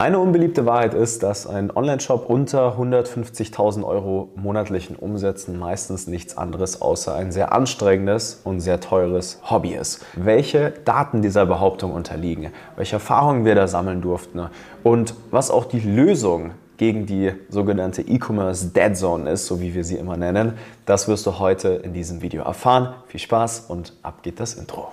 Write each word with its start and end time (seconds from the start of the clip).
Eine 0.00 0.18
unbeliebte 0.18 0.64
Wahrheit 0.64 0.94
ist, 0.94 1.22
dass 1.22 1.46
ein 1.46 1.70
Online-Shop 1.70 2.24
unter 2.30 2.78
150.000 2.78 3.84
Euro 3.84 4.30
monatlichen 4.34 4.96
Umsätzen 4.96 5.58
meistens 5.58 6.06
nichts 6.06 6.38
anderes 6.38 6.80
außer 6.80 7.14
ein 7.14 7.32
sehr 7.32 7.52
anstrengendes 7.52 8.40
und 8.42 8.60
sehr 8.60 8.80
teures 8.80 9.42
Hobby 9.50 9.74
ist. 9.74 10.02
Welche 10.14 10.70
Daten 10.86 11.20
dieser 11.20 11.44
Behauptung 11.44 11.92
unterliegen, 11.92 12.50
welche 12.76 12.94
Erfahrungen 12.94 13.44
wir 13.44 13.54
da 13.54 13.68
sammeln 13.68 14.00
durften 14.00 14.48
und 14.84 15.12
was 15.30 15.50
auch 15.50 15.66
die 15.66 15.80
Lösung 15.80 16.52
gegen 16.78 17.04
die 17.04 17.32
sogenannte 17.50 18.00
E-Commerce 18.00 18.68
Dead 18.68 18.96
Zone 18.96 19.30
ist, 19.30 19.44
so 19.44 19.60
wie 19.60 19.74
wir 19.74 19.84
sie 19.84 19.96
immer 19.96 20.16
nennen, 20.16 20.54
das 20.86 21.08
wirst 21.08 21.26
du 21.26 21.38
heute 21.38 21.68
in 21.68 21.92
diesem 21.92 22.22
Video 22.22 22.42
erfahren. 22.44 22.94
Viel 23.08 23.20
Spaß 23.20 23.66
und 23.68 23.92
ab 24.02 24.22
geht 24.22 24.40
das 24.40 24.54
Intro. 24.54 24.92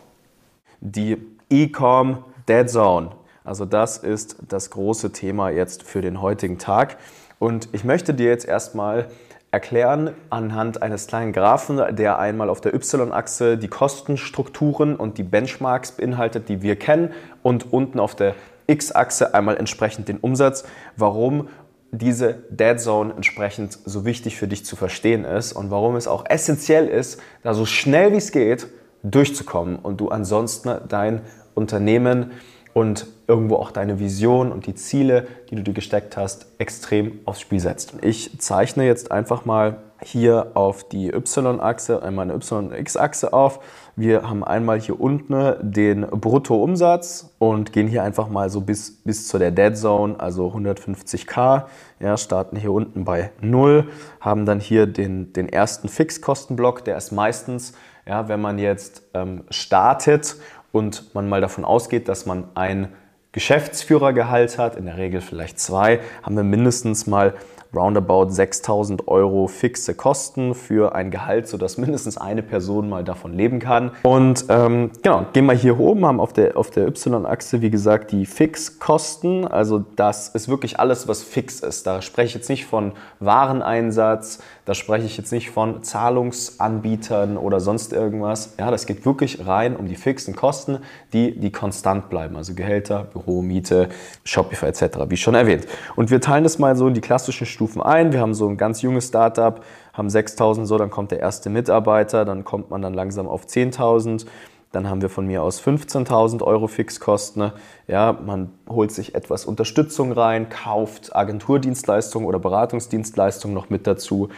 Die 0.81 1.15
E-Com 1.49 2.25
Dead 2.45 2.69
Zone 2.69 3.11
also 3.47 3.65
das 3.65 3.97
ist 3.97 4.37
das 4.47 4.69
große 4.69 5.11
Thema 5.11 5.49
jetzt 5.49 5.83
für 5.83 6.01
den 6.01 6.21
heutigen 6.21 6.57
Tag. 6.57 6.97
Und 7.39 7.69
ich 7.71 7.83
möchte 7.83 8.13
dir 8.13 8.27
jetzt 8.27 8.47
erstmal 8.47 9.07
erklären 9.51 10.11
anhand 10.29 10.81
eines 10.81 11.07
kleinen 11.07 11.31
Graphen, 11.31 11.95
der 11.95 12.19
einmal 12.19 12.49
auf 12.49 12.59
der 12.61 12.73
Y-Achse 12.73 13.57
die 13.57 13.69
Kostenstrukturen 13.69 14.95
und 14.95 15.17
die 15.17 15.23
Benchmarks 15.23 15.93
beinhaltet, 15.93 16.49
die 16.49 16.61
wir 16.61 16.75
kennen, 16.75 17.13
und 17.43 17.71
unten 17.71 17.99
auf 17.99 18.15
der 18.15 18.35
X-Achse 18.67 19.33
einmal 19.33 19.55
entsprechend 19.55 20.09
den 20.09 20.17
Umsatz, 20.17 20.65
warum 20.97 21.47
diese 21.91 22.33
Dead 22.49 22.79
Zone 22.79 23.13
entsprechend 23.15 23.79
so 23.85 24.03
wichtig 24.03 24.35
für 24.35 24.49
dich 24.49 24.65
zu 24.65 24.75
verstehen 24.75 25.23
ist 25.23 25.53
und 25.53 25.71
warum 25.71 25.95
es 25.95 26.07
auch 26.07 26.25
essentiell 26.27 26.87
ist, 26.87 27.21
da 27.43 27.53
so 27.53 27.65
schnell 27.65 28.11
wie 28.11 28.17
es 28.17 28.33
geht 28.33 28.67
durchzukommen 29.03 29.77
und 29.77 30.01
du 30.01 30.09
ansonsten 30.09 30.69
dein 30.89 31.21
Unternehmen 31.55 32.31
und 32.77 33.07
irgendwo 33.25 33.55
auch 33.55 33.71
deine 33.71 33.97
Vision 33.97 34.51
und 34.51 34.67
die 34.67 34.75
Ziele, 34.75 35.25
die 35.49 35.55
du 35.55 35.63
dir 35.63 35.73
gesteckt 35.73 36.15
hast, 36.15 36.45
extrem 36.59 37.17
aufs 37.25 37.41
Spiel 37.41 37.59
setzt. 37.59 37.95
Ich 38.03 38.39
zeichne 38.39 38.85
jetzt 38.85 39.11
einfach 39.11 39.45
mal 39.45 39.77
hier 40.03 40.51
auf 40.53 40.87
die 40.87 41.07
Y-Achse, 41.07 42.03
einmal 42.03 42.25
eine 42.25 42.35
Y- 42.35 42.67
und 42.67 42.73
X-Achse 42.75 43.33
auf. 43.33 43.61
Wir 43.95 44.29
haben 44.29 44.43
einmal 44.43 44.79
hier 44.79 45.01
unten 45.01 45.55
den 45.59 46.01
Bruttoumsatz 46.01 47.33
und 47.39 47.73
gehen 47.73 47.87
hier 47.87 48.03
einfach 48.03 48.29
mal 48.29 48.51
so 48.51 48.61
bis, 48.61 49.01
bis 49.03 49.27
zu 49.27 49.39
der 49.39 49.49
Dead 49.49 49.75
Zone, 49.75 50.19
also 50.19 50.47
150k. 50.53 51.63
Ja, 51.99 52.15
starten 52.15 52.57
hier 52.57 52.71
unten 52.71 53.05
bei 53.05 53.31
0, 53.41 53.89
haben 54.19 54.45
dann 54.45 54.59
hier 54.59 54.85
den, 54.85 55.33
den 55.33 55.49
ersten 55.49 55.89
Fixkostenblock, 55.89 56.85
der 56.85 56.97
ist 56.97 57.11
meistens, 57.11 57.73
ja, 58.07 58.29
wenn 58.29 58.39
man 58.39 58.59
jetzt 58.59 59.01
ähm, 59.15 59.45
startet 59.49 60.37
und 60.77 61.13
man 61.13 61.27
mal 61.27 61.41
davon 61.41 61.65
ausgeht, 61.65 62.07
dass 62.07 62.25
man 62.25 62.45
ein 62.55 62.89
Geschäftsführergehalt 63.31 64.57
hat, 64.57 64.75
in 64.75 64.85
der 64.85 64.97
Regel 64.97 65.21
vielleicht 65.21 65.59
zwei, 65.59 65.99
haben 66.23 66.35
wir 66.35 66.43
mindestens 66.43 67.07
mal 67.07 67.33
roundabout 67.73 68.29
6000 68.29 69.07
Euro 69.07 69.47
fixe 69.47 69.93
Kosten 69.93 70.53
für 70.55 70.95
ein 70.95 71.11
Gehalt, 71.11 71.47
sodass 71.47 71.77
mindestens 71.77 72.17
eine 72.17 72.43
Person 72.43 72.89
mal 72.89 73.03
davon 73.03 73.33
leben 73.33 73.59
kann. 73.59 73.91
Und 74.03 74.45
ähm, 74.49 74.91
genau, 75.03 75.25
gehen 75.33 75.45
wir 75.45 75.53
hier 75.53 75.79
oben, 75.79 76.05
haben 76.05 76.19
auf 76.19 76.33
der, 76.33 76.57
auf 76.57 76.71
der 76.71 76.87
Y-Achse, 76.87 77.61
wie 77.61 77.69
gesagt, 77.69 78.11
die 78.11 78.25
Fixkosten. 78.25 79.47
Also 79.47 79.83
das 79.95 80.29
ist 80.29 80.49
wirklich 80.49 80.79
alles, 80.79 81.07
was 81.07 81.23
fix 81.23 81.59
ist. 81.59 81.87
Da 81.87 82.01
spreche 82.01 82.27
ich 82.27 82.33
jetzt 82.35 82.49
nicht 82.49 82.65
von 82.65 82.93
Wareneinsatz, 83.19 84.39
da 84.65 84.73
spreche 84.73 85.05
ich 85.05 85.17
jetzt 85.17 85.31
nicht 85.31 85.49
von 85.49 85.83
Zahlungsanbietern 85.83 87.37
oder 87.37 87.59
sonst 87.59 87.93
irgendwas. 87.93 88.55
Ja, 88.59 88.69
das 88.69 88.85
geht 88.85 89.05
wirklich 89.05 89.47
rein 89.47 89.75
um 89.75 89.87
die 89.87 89.95
fixen 89.95 90.35
Kosten, 90.35 90.79
die, 91.13 91.39
die 91.39 91.51
konstant 91.51 92.09
bleiben. 92.09 92.35
Also 92.35 92.53
Gehälter, 92.53 93.05
Büro, 93.05 93.41
Miete, 93.41 93.89
Shopify 94.23 94.67
etc., 94.67 94.81
wie 95.07 95.17
schon 95.17 95.35
erwähnt. 95.35 95.67
Und 95.95 96.11
wir 96.11 96.19
teilen 96.21 96.43
das 96.43 96.59
mal 96.59 96.75
so 96.75 96.87
in 96.87 96.93
die 96.93 97.01
klassischen 97.01 97.45
Stufen 97.57 97.81
ein. 97.81 98.13
Wir 98.13 98.21
haben 98.21 98.35
so 98.35 98.47
ein 98.47 98.55
ganz 98.55 98.83
junges 98.83 99.07
Startup, 99.07 99.63
haben 99.91 100.11
6000 100.11 100.67
so, 100.67 100.77
dann 100.77 100.91
kommt 100.91 101.09
der 101.09 101.19
erste 101.19 101.49
Mitarbeiter, 101.49 102.23
dann 102.23 102.43
kommt 102.43 102.69
man 102.69 102.83
dann 102.83 102.93
langsam 102.93 103.27
auf 103.27 103.47
10.000. 103.47 104.27
Dann 104.71 104.87
haben 104.87 105.01
wir 105.01 105.09
von 105.09 105.25
mir 105.25 105.41
aus 105.41 105.59
15.000 105.59 106.43
Euro 106.43 106.67
Fixkosten. 106.67 107.51
Ja, 107.87 108.15
man 108.23 108.51
holt 108.69 108.91
sich 108.91 109.15
etwas 109.15 109.45
Unterstützung 109.45 110.11
rein, 110.11 110.49
kauft 110.49 111.15
Agenturdienstleistungen 111.15 112.27
oder 112.27 112.37
Beratungsdienstleistungen 112.37 113.55
noch 113.55 113.71
mit 113.71 113.87
dazu. 113.87 114.29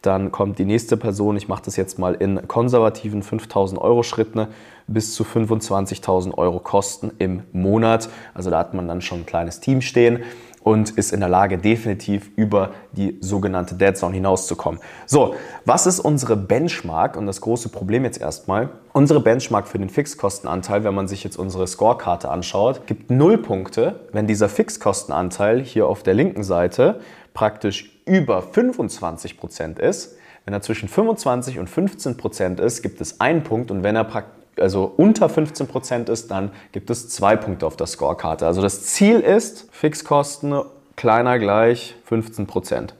Dann 0.00 0.32
kommt 0.32 0.58
die 0.58 0.64
nächste 0.64 0.96
Person, 0.96 1.36
ich 1.36 1.48
mache 1.48 1.64
das 1.66 1.76
jetzt 1.76 1.98
mal 1.98 2.14
in 2.14 2.48
konservativen 2.48 3.22
5000 3.22 3.78
Euro 3.78 4.02
Schritten, 4.02 4.46
bis 4.86 5.14
zu 5.14 5.24
25.000 5.24 6.32
Euro 6.38 6.60
Kosten 6.60 7.12
im 7.18 7.42
Monat. 7.52 8.08
Also 8.32 8.48
da 8.48 8.58
hat 8.58 8.72
man 8.72 8.88
dann 8.88 9.02
schon 9.02 9.20
ein 9.20 9.26
kleines 9.26 9.60
Team 9.60 9.82
stehen 9.82 10.22
und 10.64 10.90
ist 10.92 11.12
in 11.12 11.20
der 11.20 11.28
Lage, 11.28 11.58
definitiv 11.58 12.30
über 12.36 12.70
die 12.92 13.18
sogenannte 13.20 13.76
Dead 13.76 13.96
Zone 13.96 14.14
hinauszukommen. 14.14 14.80
So, 15.06 15.36
was 15.66 15.86
ist 15.86 16.00
unsere 16.00 16.36
Benchmark? 16.36 17.16
Und 17.16 17.26
das 17.26 17.42
große 17.42 17.68
Problem 17.68 18.04
jetzt 18.04 18.20
erstmal. 18.20 18.70
Unsere 18.94 19.20
Benchmark 19.20 19.68
für 19.68 19.78
den 19.78 19.90
Fixkostenanteil, 19.90 20.82
wenn 20.82 20.94
man 20.94 21.06
sich 21.06 21.22
jetzt 21.22 21.36
unsere 21.36 21.66
Scorekarte 21.66 22.30
anschaut, 22.30 22.86
gibt 22.86 23.10
0 23.10 23.38
Punkte, 23.38 24.00
wenn 24.12 24.26
dieser 24.26 24.48
Fixkostenanteil 24.48 25.60
hier 25.60 25.86
auf 25.86 26.02
der 26.02 26.14
linken 26.14 26.42
Seite 26.42 27.00
praktisch 27.34 28.00
über 28.06 28.40
25 28.40 29.36
Prozent 29.36 29.78
ist. 29.78 30.16
Wenn 30.46 30.54
er 30.54 30.62
zwischen 30.62 30.88
25 30.88 31.58
und 31.58 31.68
15 31.68 32.16
Prozent 32.16 32.60
ist, 32.60 32.82
gibt 32.82 33.00
es 33.02 33.20
einen 33.20 33.42
Punkt 33.42 33.70
und 33.70 33.82
wenn 33.82 33.96
er 33.96 34.04
praktisch 34.04 34.43
also 34.58 34.92
unter 34.96 35.28
15 35.28 35.66
Prozent 35.66 36.08
ist, 36.08 36.30
dann 36.30 36.50
gibt 36.72 36.90
es 36.90 37.08
zwei 37.08 37.36
Punkte 37.36 37.66
auf 37.66 37.76
der 37.76 37.86
Scorekarte. 37.86 38.46
Also 38.46 38.62
das 38.62 38.82
Ziel 38.84 39.20
ist, 39.20 39.68
Fixkosten 39.72 40.60
kleiner 40.96 41.38
gleich 41.38 41.94
15%. 42.08 42.46
Prozent. 42.46 42.94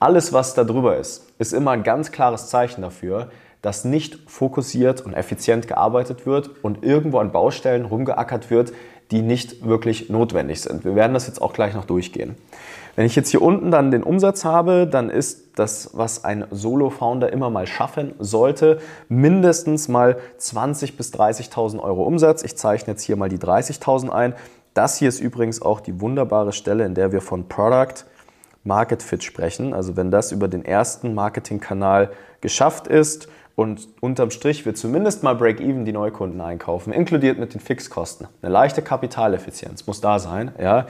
Alles, 0.00 0.32
was 0.32 0.54
da 0.54 0.64
drüber 0.64 0.96
ist, 0.96 1.26
ist 1.38 1.52
immer 1.52 1.72
ein 1.72 1.82
ganz 1.82 2.12
klares 2.12 2.48
Zeichen 2.48 2.82
dafür, 2.82 3.30
dass 3.62 3.84
nicht 3.84 4.18
fokussiert 4.30 5.00
und 5.00 5.14
effizient 5.14 5.66
gearbeitet 5.66 6.26
wird 6.26 6.50
und 6.62 6.84
irgendwo 6.84 7.18
an 7.18 7.32
Baustellen 7.32 7.84
rumgeackert 7.84 8.50
wird, 8.50 8.72
die 9.10 9.22
nicht 9.22 9.66
wirklich 9.66 10.10
notwendig 10.10 10.60
sind. 10.60 10.84
Wir 10.84 10.94
werden 10.94 11.14
das 11.14 11.26
jetzt 11.26 11.42
auch 11.42 11.52
gleich 11.52 11.74
noch 11.74 11.86
durchgehen. 11.86 12.36
Wenn 12.98 13.06
ich 13.06 13.14
jetzt 13.14 13.30
hier 13.30 13.42
unten 13.42 13.70
dann 13.70 13.92
den 13.92 14.02
Umsatz 14.02 14.44
habe, 14.44 14.84
dann 14.84 15.08
ist 15.08 15.56
das, 15.56 15.90
was 15.92 16.24
ein 16.24 16.46
Solo-Founder 16.50 17.32
immer 17.32 17.48
mal 17.48 17.68
schaffen 17.68 18.12
sollte, 18.18 18.80
mindestens 19.08 19.86
mal 19.86 20.16
20.000 20.40 20.96
bis 20.96 21.14
30.000 21.14 21.78
Euro 21.78 22.02
Umsatz. 22.02 22.42
Ich 22.42 22.56
zeichne 22.56 22.94
jetzt 22.94 23.04
hier 23.04 23.14
mal 23.14 23.28
die 23.28 23.38
30.000 23.38 24.08
ein. 24.08 24.34
Das 24.74 24.98
hier 24.98 25.08
ist 25.08 25.20
übrigens 25.20 25.62
auch 25.62 25.78
die 25.78 26.00
wunderbare 26.00 26.52
Stelle, 26.52 26.84
in 26.84 26.94
der 26.94 27.12
wir 27.12 27.20
von 27.20 27.48
Product 27.48 28.04
Market 28.64 29.04
Fit 29.04 29.22
sprechen. 29.22 29.74
Also 29.74 29.96
wenn 29.96 30.10
das 30.10 30.32
über 30.32 30.48
den 30.48 30.64
ersten 30.64 31.14
Marketingkanal 31.14 32.10
geschafft 32.40 32.88
ist 32.88 33.28
und 33.54 33.88
unterm 34.00 34.32
Strich 34.32 34.66
wir 34.66 34.74
zumindest 34.74 35.22
mal 35.22 35.36
Break-Even 35.36 35.84
die 35.84 35.92
Neukunden 35.92 36.40
einkaufen, 36.40 36.92
inkludiert 36.92 37.38
mit 37.38 37.54
den 37.54 37.60
Fixkosten. 37.60 38.26
Eine 38.42 38.52
leichte 38.52 38.82
Kapitaleffizienz 38.82 39.86
muss 39.86 40.00
da 40.00 40.18
sein. 40.18 40.50
Ja 40.60 40.86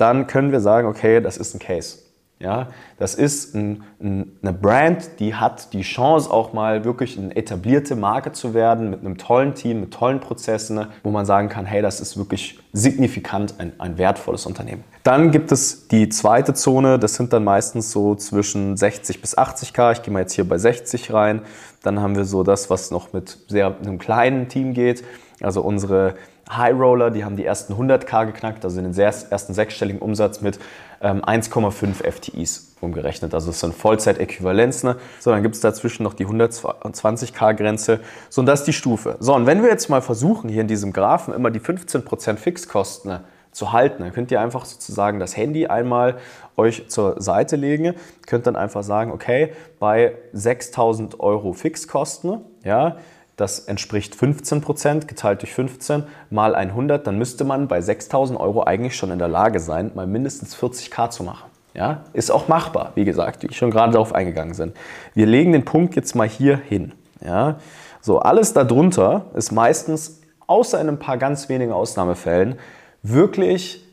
dann 0.00 0.26
können 0.26 0.52
wir 0.52 0.60
sagen, 0.60 0.88
okay, 0.88 1.20
das 1.20 1.36
ist 1.36 1.54
ein 1.54 1.58
Case. 1.58 1.98
Ja, 2.42 2.68
das 2.98 3.16
ist 3.16 3.54
ein, 3.54 3.82
ein, 4.02 4.32
eine 4.40 4.54
Brand, 4.54 5.20
die 5.20 5.34
hat 5.34 5.74
die 5.74 5.82
Chance, 5.82 6.30
auch 6.30 6.54
mal 6.54 6.86
wirklich 6.86 7.18
eine 7.18 7.36
etablierte 7.36 7.96
Marke 7.96 8.32
zu 8.32 8.54
werden, 8.54 8.88
mit 8.88 9.00
einem 9.00 9.18
tollen 9.18 9.54
Team, 9.54 9.80
mit 9.80 9.92
tollen 9.92 10.20
Prozessen, 10.20 10.86
wo 11.02 11.10
man 11.10 11.26
sagen 11.26 11.50
kann, 11.50 11.66
hey, 11.66 11.82
das 11.82 12.00
ist 12.00 12.16
wirklich 12.16 12.58
signifikant 12.72 13.56
ein, 13.58 13.74
ein 13.78 13.98
wertvolles 13.98 14.46
Unternehmen. 14.46 14.84
Dann 15.02 15.32
gibt 15.32 15.52
es 15.52 15.88
die 15.88 16.08
zweite 16.08 16.54
Zone, 16.54 16.98
das 16.98 17.14
sind 17.14 17.34
dann 17.34 17.44
meistens 17.44 17.92
so 17.92 18.14
zwischen 18.14 18.74
60 18.74 19.20
bis 19.20 19.36
80k. 19.36 19.92
Ich 19.92 20.02
gehe 20.02 20.10
mal 20.10 20.20
jetzt 20.20 20.32
hier 20.32 20.48
bei 20.48 20.56
60 20.56 21.12
rein. 21.12 21.42
Dann 21.82 22.00
haben 22.00 22.16
wir 22.16 22.24
so 22.24 22.42
das, 22.42 22.70
was 22.70 22.90
noch 22.90 23.12
mit 23.12 23.36
sehr 23.48 23.76
einem 23.78 23.98
kleinen 23.98 24.48
Team 24.48 24.72
geht. 24.72 25.04
Also 25.42 25.60
unsere 25.60 26.14
High 26.56 26.74
Roller, 26.74 27.10
die 27.10 27.24
haben 27.24 27.36
die 27.36 27.44
ersten 27.44 27.74
100k 27.74 28.26
geknackt, 28.26 28.64
also 28.64 28.80
den 28.80 28.96
ersten 28.96 29.54
sechsstelligen 29.54 30.00
Umsatz 30.00 30.40
mit 30.40 30.58
ähm, 31.00 31.22
1,5 31.22 32.10
FTIs 32.10 32.76
umgerechnet. 32.80 33.34
Also 33.34 33.48
das 33.48 33.60
sind 33.60 33.74
Vollzeitäquivalenzen. 33.74 34.94
So, 35.18 35.30
dann 35.30 35.42
gibt 35.42 35.54
es 35.54 35.60
dazwischen 35.60 36.02
noch 36.02 36.14
die 36.14 36.26
120k-Grenze. 36.26 38.00
So, 38.28 38.40
und 38.40 38.46
das 38.46 38.60
ist 38.60 38.66
die 38.66 38.72
Stufe. 38.72 39.16
So, 39.20 39.34
und 39.34 39.46
wenn 39.46 39.62
wir 39.62 39.70
jetzt 39.70 39.88
mal 39.88 40.02
versuchen, 40.02 40.50
hier 40.50 40.62
in 40.62 40.68
diesem 40.68 40.92
Graphen 40.92 41.34
immer 41.34 41.50
die 41.50 41.60
15% 41.60 42.36
Fixkosten 42.36 43.20
zu 43.52 43.72
halten, 43.72 44.02
dann 44.02 44.12
könnt 44.12 44.30
ihr 44.30 44.40
einfach 44.40 44.64
sozusagen 44.64 45.18
das 45.18 45.36
Handy 45.36 45.66
einmal 45.66 46.18
euch 46.56 46.88
zur 46.88 47.20
Seite 47.20 47.56
legen, 47.56 47.94
könnt 48.26 48.46
dann 48.46 48.56
einfach 48.56 48.82
sagen, 48.82 49.10
okay, 49.10 49.52
bei 49.78 50.14
6000 50.32 51.20
Euro 51.20 51.52
Fixkosten, 51.52 52.40
ja, 52.64 52.98
das 53.40 53.60
entspricht 53.60 54.14
15 54.14 54.60
Prozent 54.60 55.08
geteilt 55.08 55.42
durch 55.42 55.54
15 55.54 56.04
mal 56.30 56.54
100. 56.54 57.06
Dann 57.06 57.16
müsste 57.16 57.44
man 57.44 57.68
bei 57.68 57.80
6000 57.80 58.38
Euro 58.38 58.64
eigentlich 58.64 58.96
schon 58.96 59.10
in 59.10 59.18
der 59.18 59.28
Lage 59.28 59.60
sein, 59.60 59.90
mal 59.94 60.06
mindestens 60.06 60.56
40k 60.56 61.10
zu 61.10 61.24
machen. 61.24 61.50
Ja, 61.72 62.02
ist 62.12 62.30
auch 62.30 62.48
machbar, 62.48 62.92
wie 62.96 63.04
gesagt, 63.04 63.44
wie 63.44 63.54
schon 63.54 63.70
gerade 63.70 63.92
darauf 63.92 64.12
eingegangen 64.12 64.56
bin. 64.56 64.72
Wir 65.14 65.26
legen 65.26 65.52
den 65.52 65.64
Punkt 65.64 65.94
jetzt 65.94 66.16
mal 66.16 66.28
hier 66.28 66.56
hin. 66.56 66.92
Ja, 67.24 67.56
so 68.00 68.18
alles 68.18 68.52
darunter 68.52 69.26
ist 69.34 69.52
meistens, 69.52 70.20
außer 70.46 70.80
in 70.80 70.88
ein 70.88 70.98
paar 70.98 71.16
ganz 71.16 71.48
wenigen 71.48 71.72
Ausnahmefällen, 71.72 72.58
wirklich 73.02 73.84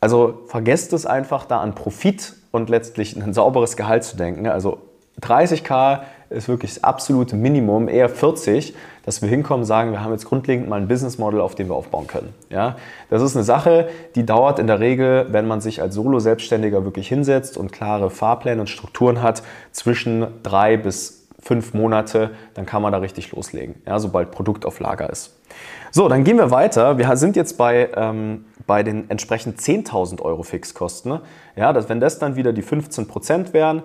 Also 0.00 0.42
vergesst 0.48 0.92
es 0.92 1.06
einfach, 1.06 1.46
da 1.46 1.60
an 1.60 1.74
Profit 1.74 2.34
und 2.50 2.68
letztlich 2.68 3.16
ein 3.16 3.32
sauberes 3.40 3.76
Gehalt 3.76 4.04
zu 4.04 4.16
denken. 4.16 4.46
Also 4.46 4.78
30k 5.22 6.00
ist 6.34 6.48
wirklich 6.48 6.74
das 6.74 6.84
absolute 6.84 7.36
Minimum, 7.36 7.88
eher 7.88 8.08
40, 8.08 8.74
dass 9.04 9.22
wir 9.22 9.28
hinkommen 9.28 9.64
sagen, 9.64 9.92
wir 9.92 10.02
haben 10.02 10.12
jetzt 10.12 10.26
grundlegend 10.26 10.68
mal 10.68 10.80
ein 10.80 10.88
Business 10.88 11.18
Model, 11.18 11.40
auf 11.40 11.54
dem 11.54 11.68
wir 11.68 11.74
aufbauen 11.74 12.06
können. 12.06 12.34
Ja? 12.50 12.76
Das 13.10 13.22
ist 13.22 13.36
eine 13.36 13.44
Sache, 13.44 13.88
die 14.14 14.26
dauert 14.26 14.58
in 14.58 14.66
der 14.66 14.80
Regel, 14.80 15.26
wenn 15.30 15.46
man 15.46 15.60
sich 15.60 15.80
als 15.80 15.94
Solo-Selbstständiger 15.94 16.84
wirklich 16.84 17.08
hinsetzt 17.08 17.56
und 17.56 17.72
klare 17.72 18.10
Fahrpläne 18.10 18.60
und 18.60 18.68
Strukturen 18.68 19.22
hat, 19.22 19.42
zwischen 19.72 20.26
drei 20.42 20.76
bis 20.76 21.26
fünf 21.40 21.74
Monate, 21.74 22.30
dann 22.54 22.66
kann 22.66 22.82
man 22.82 22.92
da 22.92 22.98
richtig 22.98 23.32
loslegen, 23.32 23.74
ja, 23.86 23.98
sobald 23.98 24.30
Produkt 24.30 24.64
auf 24.64 24.80
Lager 24.80 25.10
ist. 25.10 25.36
So, 25.90 26.08
dann 26.08 26.24
gehen 26.24 26.38
wir 26.38 26.50
weiter. 26.50 26.98
Wir 26.98 27.16
sind 27.16 27.36
jetzt 27.36 27.56
bei, 27.56 27.88
ähm, 27.94 28.46
bei 28.66 28.82
den 28.82 29.08
entsprechend 29.10 29.60
10.000 29.60 30.22
Euro 30.22 30.42
Fixkosten. 30.42 31.20
Ja, 31.54 31.72
dass, 31.72 31.88
wenn 31.88 32.00
das 32.00 32.18
dann 32.18 32.34
wieder 32.34 32.52
die 32.52 32.62
15 32.62 33.06
Prozent 33.06 33.52
wären, 33.52 33.82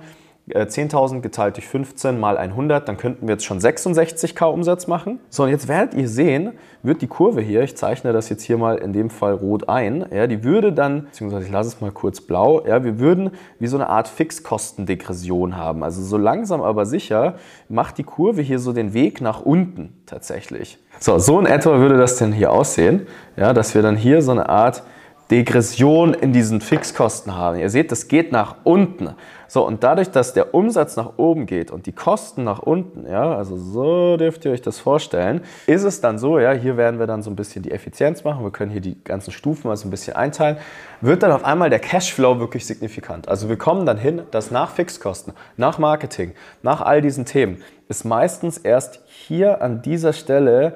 10.000 0.53 1.17
äh, 1.17 1.19
geteilt 1.21 1.57
durch 1.57 1.67
15 1.67 2.19
mal 2.19 2.37
100, 2.37 2.87
dann 2.87 2.97
könnten 2.97 3.27
wir 3.27 3.33
jetzt 3.33 3.45
schon 3.45 3.59
66k 3.59 4.45
Umsatz 4.45 4.87
machen. 4.87 5.19
So, 5.29 5.43
und 5.43 5.49
jetzt 5.49 5.67
werdet 5.67 5.93
ihr 5.93 6.07
sehen, 6.07 6.53
wird 6.81 7.01
die 7.01 7.07
Kurve 7.07 7.41
hier, 7.41 7.61
ich 7.61 7.75
zeichne 7.75 8.13
das 8.13 8.29
jetzt 8.29 8.43
hier 8.43 8.57
mal 8.57 8.77
in 8.77 8.93
dem 8.93 9.09
Fall 9.09 9.33
rot 9.33 9.69
ein, 9.69 10.05
ja, 10.11 10.27
die 10.27 10.43
würde 10.43 10.73
dann, 10.73 11.05
beziehungsweise 11.05 11.45
ich 11.45 11.51
lasse 11.51 11.69
es 11.69 11.81
mal 11.81 11.91
kurz 11.91 12.21
blau, 12.21 12.65
ja, 12.65 12.83
wir 12.83 12.99
würden 12.99 13.31
wie 13.59 13.67
so 13.67 13.77
eine 13.77 13.89
Art 13.89 14.07
Fixkostendegression 14.07 15.57
haben. 15.57 15.83
Also 15.83 16.01
so 16.01 16.17
langsam 16.17 16.61
aber 16.61 16.85
sicher 16.85 17.35
macht 17.67 17.97
die 17.97 18.03
Kurve 18.03 18.41
hier 18.41 18.59
so 18.59 18.73
den 18.73 18.93
Weg 18.93 19.21
nach 19.21 19.41
unten 19.41 20.01
tatsächlich. 20.05 20.79
So, 20.99 21.19
so 21.19 21.39
in 21.39 21.45
etwa 21.45 21.79
würde 21.79 21.97
das 21.97 22.17
denn 22.17 22.31
hier 22.31 22.51
aussehen, 22.51 23.07
ja, 23.37 23.53
dass 23.53 23.75
wir 23.75 23.81
dann 23.81 23.95
hier 23.95 24.21
so 24.21 24.31
eine 24.31 24.49
Art 24.49 24.83
Degression 25.31 26.15
in 26.15 26.33
diesen 26.33 26.59
Fixkosten 26.59 27.35
haben. 27.35 27.59
Ihr 27.59 27.69
seht, 27.69 27.91
das 27.91 28.07
geht 28.07 28.31
nach 28.31 28.55
unten. 28.63 29.09
So, 29.49 29.65
und 29.65 29.83
dadurch, 29.83 30.11
dass 30.11 30.33
der 30.33 30.53
Umsatz 30.53 30.95
nach 30.95 31.17
oben 31.17 31.47
geht 31.47 31.71
und 31.71 31.87
die 31.87 31.91
Kosten 31.91 32.43
nach 32.43 32.59
unten, 32.59 33.09
ja, 33.09 33.35
also 33.35 33.57
so 33.57 34.15
dürft 34.15 34.45
ihr 34.45 34.51
euch 34.51 34.61
das 34.61 34.79
vorstellen, 34.79 35.41
ist 35.65 35.83
es 35.83 36.01
dann 36.01 36.19
so, 36.19 36.37
ja, 36.37 36.51
hier 36.51 36.77
werden 36.77 36.99
wir 36.99 37.07
dann 37.07 37.23
so 37.23 37.31
ein 37.31 37.35
bisschen 37.35 37.63
die 37.63 37.71
Effizienz 37.71 38.23
machen, 38.23 38.43
wir 38.43 38.51
können 38.51 38.69
hier 38.69 38.79
die 38.79 39.03
ganzen 39.03 39.31
Stufen 39.31 39.67
mal 39.67 39.75
so 39.75 39.87
ein 39.87 39.91
bisschen 39.91 40.15
einteilen, 40.15 40.57
wird 41.01 41.23
dann 41.23 41.31
auf 41.31 41.43
einmal 41.43 41.71
der 41.71 41.79
Cashflow 41.79 42.39
wirklich 42.39 42.67
signifikant. 42.67 43.27
Also 43.27 43.49
wir 43.49 43.57
kommen 43.57 43.87
dann 43.87 43.97
hin, 43.97 44.21
dass 44.29 44.51
nach 44.51 44.69
Fixkosten, 44.69 45.33
nach 45.57 45.79
Marketing, 45.79 46.33
nach 46.61 46.81
all 46.81 47.01
diesen 47.01 47.25
Themen, 47.25 47.63
ist 47.87 48.05
meistens 48.05 48.59
erst 48.59 49.01
hier 49.07 49.63
an 49.63 49.81
dieser 49.81 50.13
Stelle 50.13 50.75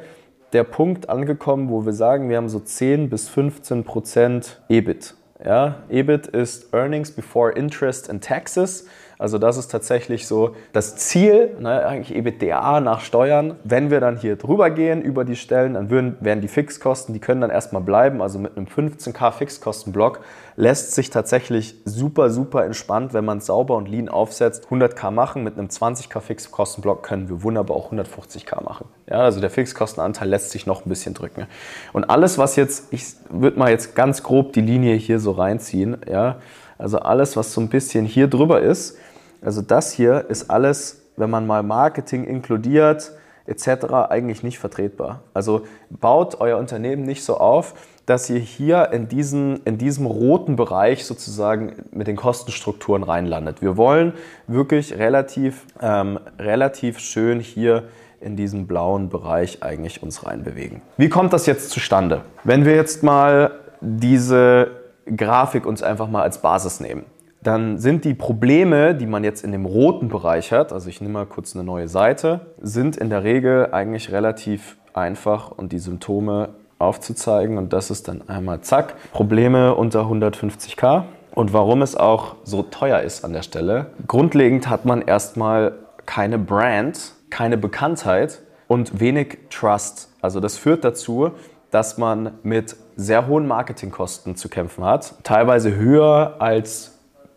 der 0.51 0.63
Punkt 0.63 1.09
angekommen, 1.09 1.69
wo 1.69 1.85
wir 1.85 1.93
sagen, 1.93 2.27
wir 2.27 2.37
haben 2.37 2.49
so 2.49 2.59
10 2.59 3.11
bis 3.11 3.29
15 3.29 3.83
Prozent 3.83 4.61
EBIT. 4.67 5.13
Ja, 5.45 5.83
EBIT 5.89 6.27
ist 6.27 6.73
Earnings 6.73 7.11
Before 7.11 7.51
Interest 7.51 8.09
and 8.09 8.23
Taxes. 8.23 8.87
Also 9.23 9.37
das 9.37 9.55
ist 9.55 9.71
tatsächlich 9.71 10.27
so 10.27 10.53
das 10.73 10.97
Ziel, 10.97 11.55
ne, 11.57 11.85
eigentlich 11.85 12.13
EBITDA 12.13 12.81
nach 12.81 12.99
Steuern. 12.99 13.55
Wenn 13.63 13.89
wir 13.89 14.01
dann 14.01 14.17
hier 14.17 14.35
drüber 14.35 14.69
gehen 14.69 15.01
über 15.01 15.23
die 15.23 15.37
Stellen, 15.37 15.75
dann 15.75 15.89
würden, 15.89 16.17
werden 16.19 16.41
die 16.41 16.49
Fixkosten, 16.49 17.13
die 17.13 17.21
können 17.21 17.39
dann 17.39 17.49
erstmal 17.49 17.81
bleiben. 17.81 18.21
Also 18.21 18.37
mit 18.37 18.57
einem 18.57 18.65
15k 18.65 19.31
Fixkostenblock 19.31 20.19
lässt 20.57 20.93
sich 20.93 21.09
tatsächlich 21.09 21.75
super, 21.85 22.31
super 22.31 22.65
entspannt, 22.65 23.13
wenn 23.13 23.23
man 23.23 23.37
es 23.37 23.45
sauber 23.45 23.77
und 23.77 23.87
lean 23.87 24.09
aufsetzt, 24.09 24.67
100k 24.69 25.09
machen. 25.09 25.45
Mit 25.45 25.57
einem 25.57 25.69
20k 25.69 26.19
Fixkostenblock 26.19 27.03
können 27.03 27.29
wir 27.29 27.43
wunderbar 27.43 27.77
auch 27.77 27.93
150k 27.93 28.61
machen. 28.61 28.87
Ja, 29.09 29.19
also 29.19 29.39
der 29.39 29.49
Fixkostenanteil 29.49 30.27
lässt 30.27 30.49
sich 30.49 30.65
noch 30.65 30.85
ein 30.85 30.89
bisschen 30.89 31.13
drücken. 31.13 31.47
Und 31.93 32.09
alles, 32.09 32.37
was 32.37 32.57
jetzt, 32.57 32.91
ich 32.91 33.05
würde 33.29 33.57
mal 33.57 33.71
jetzt 33.71 33.95
ganz 33.95 34.21
grob 34.21 34.51
die 34.51 34.59
Linie 34.59 34.95
hier 34.95 35.21
so 35.21 35.31
reinziehen, 35.31 35.95
ja, 36.11 36.39
also 36.77 36.99
alles, 36.99 37.37
was 37.37 37.53
so 37.53 37.61
ein 37.61 37.69
bisschen 37.69 38.03
hier 38.03 38.27
drüber 38.27 38.59
ist, 38.59 38.97
also 39.43 39.61
das 39.61 39.91
hier 39.91 40.25
ist 40.29 40.49
alles, 40.49 41.01
wenn 41.17 41.29
man 41.29 41.45
mal 41.45 41.63
Marketing 41.63 42.23
inkludiert, 42.25 43.11
etc., 43.45 43.85
eigentlich 44.09 44.43
nicht 44.43 44.59
vertretbar. 44.59 45.21
Also 45.33 45.63
baut 45.89 46.39
euer 46.39 46.57
Unternehmen 46.57 47.03
nicht 47.03 47.23
so 47.23 47.37
auf, 47.37 47.73
dass 48.05 48.29
ihr 48.29 48.39
hier 48.39 48.91
in, 48.91 49.07
diesen, 49.07 49.61
in 49.63 49.77
diesem 49.77 50.05
roten 50.05 50.55
Bereich 50.55 51.05
sozusagen 51.05 51.73
mit 51.91 52.07
den 52.07 52.15
Kostenstrukturen 52.15 53.03
reinlandet. 53.03 53.61
Wir 53.61 53.77
wollen 53.77 54.13
wirklich 54.47 54.97
relativ, 54.97 55.65
ähm, 55.81 56.19
relativ 56.37 56.99
schön 56.99 57.39
hier 57.39 57.83
in 58.19 58.35
diesen 58.35 58.67
blauen 58.67 59.09
Bereich 59.09 59.63
eigentlich 59.63 60.01
uns 60.01 60.25
reinbewegen. 60.25 60.81
Wie 60.97 61.09
kommt 61.09 61.33
das 61.33 61.45
jetzt 61.45 61.69
zustande? 61.69 62.21
Wenn 62.43 62.65
wir 62.65 62.75
jetzt 62.75 63.03
mal 63.03 63.51
diese 63.81 64.71
Grafik 65.15 65.65
uns 65.65 65.83
einfach 65.83 66.07
mal 66.07 66.23
als 66.23 66.37
Basis 66.39 66.79
nehmen, 66.79 67.05
dann 67.43 67.77
sind 67.77 68.05
die 68.05 68.13
Probleme, 68.13 68.95
die 68.95 69.05
man 69.05 69.23
jetzt 69.23 69.43
in 69.43 69.51
dem 69.51 69.65
roten 69.65 70.07
Bereich 70.07 70.51
hat, 70.51 70.71
also 70.73 70.89
ich 70.89 71.01
nehme 71.01 71.13
mal 71.13 71.25
kurz 71.25 71.55
eine 71.55 71.63
neue 71.63 71.87
Seite, 71.87 72.41
sind 72.61 72.97
in 72.97 73.09
der 73.09 73.23
Regel 73.23 73.69
eigentlich 73.71 74.11
relativ 74.11 74.77
einfach 74.93 75.51
und 75.51 75.71
die 75.71 75.79
Symptome 75.79 76.49
aufzuzeigen. 76.79 77.57
Und 77.57 77.73
das 77.73 77.91
ist 77.91 78.07
dann 78.07 78.27
einmal 78.27 78.61
zack, 78.61 78.95
Probleme 79.11 79.75
unter 79.75 80.03
150k. 80.03 81.03
Und 81.33 81.51
warum 81.51 81.81
es 81.81 81.95
auch 81.95 82.35
so 82.43 82.61
teuer 82.61 82.99
ist 83.01 83.25
an 83.25 83.33
der 83.33 83.41
Stelle. 83.41 83.87
Grundlegend 84.07 84.69
hat 84.69 84.85
man 84.85 85.01
erstmal 85.01 85.73
keine 86.05 86.37
Brand, 86.37 87.13
keine 87.29 87.57
Bekanntheit 87.57 88.41
und 88.67 88.99
wenig 88.99 89.39
Trust. 89.49 90.11
Also 90.21 90.39
das 90.39 90.57
führt 90.57 90.83
dazu, 90.83 91.31
dass 91.71 91.97
man 91.97 92.33
mit 92.43 92.75
sehr 92.95 93.25
hohen 93.25 93.47
Marketingkosten 93.47 94.35
zu 94.35 94.47
kämpfen 94.47 94.83
hat, 94.83 95.15
teilweise 95.23 95.75
höher 95.75 96.35
als 96.37 96.92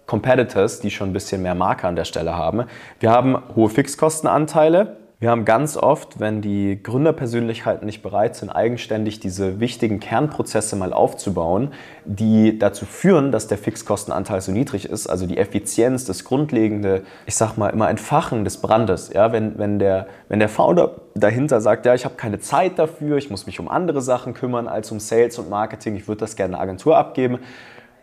Competitors, 0.06 0.80
die 0.80 0.90
schon 0.90 1.10
ein 1.10 1.12
bisschen 1.12 1.42
mehr 1.42 1.54
Marke 1.54 1.86
an 1.86 1.96
der 1.96 2.04
Stelle 2.04 2.36
haben. 2.36 2.64
Wir 3.00 3.10
haben 3.10 3.36
hohe 3.54 3.68
Fixkostenanteile, 3.68 4.96
wir 5.18 5.30
haben 5.30 5.46
ganz 5.46 5.78
oft, 5.78 6.20
wenn 6.20 6.42
die 6.42 6.78
Gründerpersönlichkeiten 6.82 7.86
nicht 7.86 8.02
bereit 8.02 8.36
sind, 8.36 8.50
eigenständig 8.50 9.18
diese 9.18 9.60
wichtigen 9.60 9.98
Kernprozesse 9.98 10.76
mal 10.76 10.92
aufzubauen, 10.92 11.72
die 12.04 12.58
dazu 12.58 12.84
führen, 12.84 13.32
dass 13.32 13.46
der 13.46 13.56
Fixkostenanteil 13.56 14.42
so 14.42 14.52
niedrig 14.52 14.84
ist, 14.84 15.06
also 15.06 15.26
die 15.26 15.38
Effizienz, 15.38 16.04
das 16.04 16.24
grundlegende, 16.24 17.02
ich 17.24 17.34
sag 17.34 17.56
mal 17.56 17.70
immer 17.70 17.88
Entfachen 17.88 18.44
des 18.44 18.58
Brandes. 18.58 19.10
Ja, 19.10 19.32
wenn, 19.32 19.58
wenn, 19.58 19.78
der, 19.78 20.06
wenn 20.28 20.38
der 20.38 20.50
Founder 20.50 20.96
dahinter 21.14 21.62
sagt, 21.62 21.86
ja, 21.86 21.94
ich 21.94 22.04
habe 22.04 22.16
keine 22.16 22.38
Zeit 22.38 22.78
dafür, 22.78 23.16
ich 23.16 23.30
muss 23.30 23.46
mich 23.46 23.58
um 23.58 23.70
andere 23.70 24.02
Sachen 24.02 24.34
kümmern 24.34 24.68
als 24.68 24.92
um 24.92 25.00
Sales 25.00 25.38
und 25.38 25.48
Marketing, 25.48 25.96
ich 25.96 26.08
würde 26.08 26.20
das 26.20 26.36
gerne 26.36 26.56
einer 26.56 26.62
Agentur 26.62 26.98
abgeben. 26.98 27.38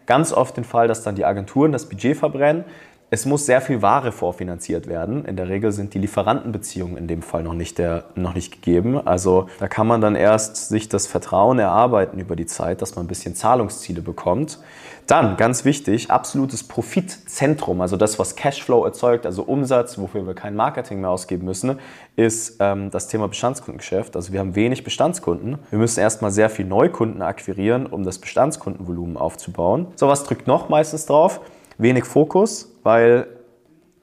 Ganz 0.05 0.33
oft 0.33 0.57
den 0.57 0.63
Fall, 0.63 0.87
dass 0.87 1.03
dann 1.03 1.15
die 1.15 1.25
Agenturen 1.25 1.71
das 1.71 1.87
Budget 1.87 2.17
verbrennen 2.17 2.65
es 3.13 3.27
muss 3.27 3.45
sehr 3.45 3.61
viel 3.61 3.83
Ware 3.83 4.11
vorfinanziert 4.11 4.87
werden. 4.87 5.23
In 5.25 5.35
der 5.35 5.47
Regel 5.47 5.71
sind 5.71 5.93
die 5.93 5.99
Lieferantenbeziehungen 5.99 6.97
in 6.97 7.07
dem 7.07 7.21
Fall 7.21 7.43
noch 7.43 7.53
nicht, 7.53 7.77
der, 7.77 8.05
noch 8.15 8.33
nicht 8.33 8.51
gegeben. 8.51 9.05
Also 9.05 9.49
da 9.59 9.67
kann 9.67 9.85
man 9.85 10.01
dann 10.01 10.15
erst 10.15 10.69
sich 10.69 10.89
das 10.89 11.05
Vertrauen 11.05 11.59
erarbeiten 11.59 12.17
über 12.17 12.35
die 12.35 12.47
Zeit, 12.47 12.81
dass 12.81 12.95
man 12.95 13.05
ein 13.05 13.07
bisschen 13.07 13.35
Zahlungsziele 13.35 14.01
bekommt. 14.01 14.57
Dann, 15.05 15.37
ganz 15.37 15.63
wichtig, 15.63 16.09
absolutes 16.09 16.63
Profitzentrum, 16.63 17.81
also 17.81 17.97
das, 17.97 18.17
was 18.17 18.35
Cashflow 18.35 18.83
erzeugt, 18.83 19.27
also 19.27 19.43
Umsatz, 19.43 19.99
wofür 19.99 20.25
wir 20.25 20.33
kein 20.33 20.55
Marketing 20.55 21.01
mehr 21.01 21.11
ausgeben 21.11 21.45
müssen, 21.45 21.77
ist 22.15 22.55
ähm, 22.61 22.89
das 22.89 23.09
Thema 23.09 23.27
Bestandskundengeschäft. 23.27 24.15
Also 24.15 24.33
wir 24.33 24.39
haben 24.39 24.55
wenig 24.55 24.83
Bestandskunden. 24.83 25.59
Wir 25.69 25.77
müssen 25.77 25.99
erstmal 25.99 26.31
sehr 26.31 26.49
viel 26.49 26.65
Neukunden 26.65 27.21
akquirieren, 27.21 27.85
um 27.85 28.03
das 28.03 28.17
Bestandskundenvolumen 28.17 29.17
aufzubauen. 29.17 29.85
So, 29.97 30.07
was 30.07 30.23
drückt 30.23 30.47
noch 30.47 30.69
meistens 30.69 31.05
drauf? 31.05 31.41
Wenig 31.77 32.05
Fokus, 32.05 32.72
weil 32.83 33.27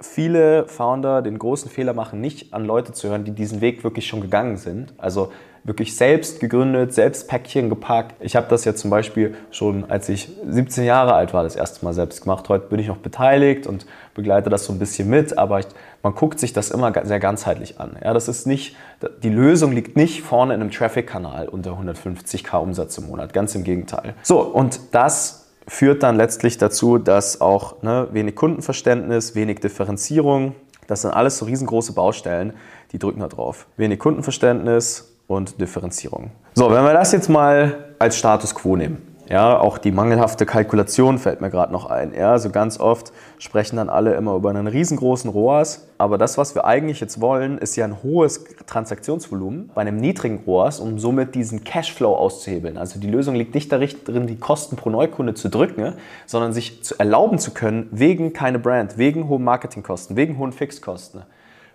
viele 0.01 0.67
Founder 0.67 1.23
den 1.23 1.39
großen 1.39 1.71
Fehler 1.71 1.93
machen, 1.93 2.21
nicht 2.21 2.53
an 2.55 2.65
Leute 2.65 2.93
zu 2.93 3.09
hören, 3.09 3.25
die 3.25 3.33
diesen 3.33 3.61
Weg 3.61 3.85
wirklich 3.85 4.07
schon 4.07 4.21
gegangen 4.21 4.57
sind. 4.57 4.95
Also 4.99 5.31
wirklich 5.65 5.95
selbst 5.95 6.41
gegründet, 6.41 6.95
selbst 6.95 7.29
Päckchen 7.29 7.69
gepackt. 7.69 8.15
Ich 8.21 8.35
habe 8.35 8.47
das 8.49 8.65
ja 8.65 8.75
zum 8.75 8.91
Beispiel 8.91 9.35
schon, 9.51 9.91
als 9.91 10.09
ich 10.09 10.31
17 10.49 10.85
Jahre 10.85 11.15
alt 11.15 11.35
war, 11.35 11.43
das 11.43 11.55
erste 11.55 11.85
Mal 11.85 11.93
selbst 11.93 12.23
gemacht. 12.23 12.49
Heute 12.49 12.69
bin 12.69 12.81
ich 12.81 12.87
noch 12.87 12.97
beteiligt 12.97 13.67
und 13.67 13.85
begleite 14.15 14.49
das 14.49 14.65
so 14.65 14.73
ein 14.73 14.79
bisschen 14.79 15.11
mit, 15.11 15.37
aber 15.37 15.61
ich, 15.61 15.67
man 16.03 16.15
guckt 16.15 16.41
sich 16.41 16.55
das 16.55 16.71
immer 16.71 16.93
sehr 17.05 17.21
ganzheitlich 17.21 17.79
an. 17.79 17.97
Ja, 18.03 18.15
das 18.15 18.29
ist 18.29 18.47
nicht, 18.47 18.75
die 19.23 19.29
Lösung 19.29 19.73
liegt 19.73 19.97
nicht 19.97 20.23
vorne 20.23 20.55
in 20.55 20.63
einem 20.63 20.71
Traffic-Kanal 20.71 21.49
unter 21.49 21.73
150k 21.73 22.57
Umsatz 22.57 22.97
im 22.97 23.09
Monat, 23.09 23.35
ganz 23.35 23.55
im 23.55 23.65
Gegenteil. 23.65 24.15
So, 24.23 24.41
und 24.41 24.81
das 24.93 25.40
führt 25.71 26.03
dann 26.03 26.17
letztlich 26.17 26.59
dazu, 26.59 26.99
dass 26.99 27.41
auch 27.41 27.81
ne, 27.83 28.09
wenig 28.11 28.35
Kundenverständnis, 28.35 29.37
wenig 29.37 29.61
Differenzierung, 29.61 30.57
das 30.89 31.03
sind 31.03 31.13
alles 31.13 31.39
so 31.39 31.45
riesengroße 31.45 31.93
Baustellen, 31.93 32.55
die 32.91 32.99
drücken 32.99 33.21
da 33.21 33.29
drauf. 33.29 33.69
Wenig 33.77 34.01
Kundenverständnis 34.01 35.17
und 35.29 35.61
Differenzierung. 35.61 36.33
So, 36.55 36.73
wenn 36.73 36.83
wir 36.83 36.93
das 36.93 37.13
jetzt 37.13 37.29
mal 37.29 37.95
als 38.01 38.19
Status 38.19 38.53
quo 38.53 38.75
nehmen. 38.75 39.10
Ja, 39.31 39.61
auch 39.61 39.79
die 39.79 39.93
mangelhafte 39.93 40.45
Kalkulation 40.45 41.21
fällt 41.21 41.41
mir 41.41 41.51
gerade 41.51 41.73
noch 41.73 41.87
ein. 41.87 42.13
Ja, 42.15 42.33
also 42.33 42.51
ganz 42.51 42.81
oft 42.81 43.13
sprechen 43.39 43.77
dann 43.77 43.89
alle 43.89 44.15
immer 44.15 44.35
über 44.35 44.51
einen 44.51 44.67
riesengroßen 44.67 45.31
ROAS, 45.31 45.87
aber 45.99 46.19
das, 46.19 46.37
was 46.37 46.57
wir 46.57 46.65
eigentlich 46.65 46.99
jetzt 46.99 47.21
wollen, 47.21 47.57
ist 47.59 47.77
ja 47.77 47.85
ein 47.85 48.03
hohes 48.03 48.45
Transaktionsvolumen 48.67 49.71
bei 49.73 49.83
einem 49.83 49.99
niedrigen 49.99 50.43
ROAS, 50.45 50.81
um 50.81 50.99
somit 50.99 51.37
diesen 51.37 51.63
Cashflow 51.63 52.13
auszuhebeln. 52.13 52.77
Also 52.77 52.99
die 52.99 53.09
Lösung 53.09 53.37
liegt 53.37 53.55
nicht 53.55 53.71
darin, 53.71 54.27
die 54.27 54.37
Kosten 54.37 54.75
pro 54.75 54.91
Neukunde 54.91 55.35
zu 55.35 55.49
drücken, 55.49 55.95
sondern 56.27 56.53
sich 56.53 56.83
zu 56.83 56.99
erlauben 56.99 57.39
zu 57.39 57.53
können, 57.53 57.87
wegen 57.93 58.33
keine 58.33 58.59
Brand, 58.59 58.99
wegen 58.99 59.29
hohen 59.29 59.45
Marketingkosten, 59.45 60.17
wegen 60.17 60.39
hohen 60.39 60.51
Fixkosten, 60.51 61.23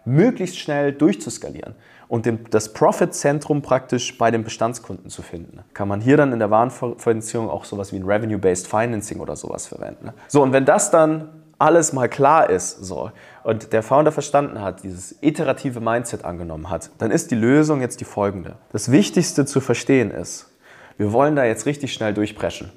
möglichst 0.03 0.59
schnell 0.59 0.91
durchzuskalieren 0.91 1.73
und 2.07 2.27
das 2.51 2.73
Profit-Zentrum 2.73 3.61
praktisch 3.61 4.17
bei 4.17 4.31
den 4.31 4.43
Bestandskunden 4.43 5.09
zu 5.09 5.21
finden. 5.21 5.59
Kann 5.73 5.87
man 5.87 6.01
hier 6.01 6.17
dann 6.17 6.31
in 6.33 6.39
der 6.39 6.51
Warenfinanzierung 6.51 7.49
auch 7.49 7.65
sowas 7.65 7.91
wie 7.91 7.97
ein 7.97 8.05
Revenue-Based 8.05 8.67
Financing 8.67 9.19
oder 9.19 9.35
sowas 9.35 9.67
verwenden. 9.67 10.11
So, 10.27 10.43
und 10.43 10.53
wenn 10.53 10.65
das 10.65 10.91
dann 10.91 11.29
alles 11.57 11.93
mal 11.93 12.09
klar 12.09 12.49
ist 12.49 12.83
so, 12.83 13.11
und 13.43 13.73
der 13.73 13.83
Founder 13.83 14.11
verstanden 14.11 14.61
hat, 14.61 14.83
dieses 14.83 15.15
iterative 15.21 15.79
Mindset 15.79 16.25
angenommen 16.25 16.69
hat, 16.69 16.89
dann 16.97 17.11
ist 17.11 17.31
die 17.31 17.35
Lösung 17.35 17.81
jetzt 17.81 18.01
die 18.01 18.05
folgende. 18.05 18.55
Das 18.71 18.91
Wichtigste 18.91 19.45
zu 19.45 19.61
verstehen 19.61 20.11
ist, 20.11 20.51
wir 20.97 21.11
wollen 21.11 21.35
da 21.35 21.43
jetzt 21.45 21.65
richtig 21.65 21.93
schnell 21.93 22.13
durchpreschen. 22.13 22.71